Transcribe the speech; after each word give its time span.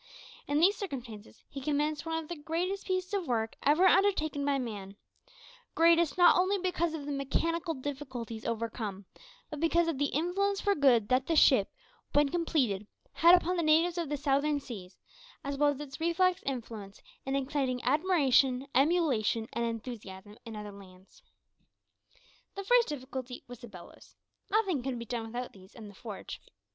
In 0.47 0.59
these 0.59 0.77
circumstances 0.77 1.43
he 1.47 1.61
commenced 1.61 2.07
one 2.07 2.17
of 2.17 2.27
the 2.27 2.35
greatest 2.35 2.87
pieces 2.87 3.13
of 3.13 3.27
work 3.27 3.53
ever 3.61 3.85
undertaken 3.85 4.43
by 4.43 4.57
man 4.57 4.95
greatest, 5.75 6.17
not 6.17 6.35
only 6.35 6.57
because 6.57 6.95
of 6.95 7.05
the 7.05 7.11
mechanical 7.11 7.75
difficulties 7.75 8.43
overcome, 8.43 9.05
but 9.51 9.59
because 9.59 9.87
of 9.87 9.99
the 9.99 10.07
influence 10.07 10.59
for 10.59 10.73
good 10.73 11.07
that 11.09 11.27
the 11.27 11.35
ship, 11.35 11.69
when 12.13 12.29
completed, 12.29 12.87
had 13.13 13.35
upon 13.35 13.57
the 13.57 13.61
natives 13.61 13.99
of 13.99 14.09
the 14.09 14.17
Southern 14.17 14.59
Seas, 14.59 14.97
as 15.43 15.55
well 15.55 15.69
as 15.69 15.79
its 15.79 15.99
reflex 15.99 16.41
influence 16.47 16.99
in 17.23 17.35
exciting 17.35 17.79
admiration, 17.83 18.65
emulation, 18.73 19.47
and 19.53 19.65
enthusiasm 19.65 20.35
in 20.45 20.55
other 20.55 20.71
lands. 20.71 21.21
The 22.55 22.63
first 22.63 22.87
difficulty 22.87 23.43
was 23.47 23.59
the 23.59 23.67
bellows. 23.67 24.15
Nothing 24.49 24.81
could 24.81 24.97
be 24.97 25.05
done 25.05 25.27
without 25.27 25.53
these 25.53 25.75
and 25.75 25.87
the 25.87 25.93
forge. 25.93 26.41